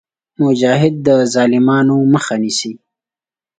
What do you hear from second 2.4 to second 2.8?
نیسي.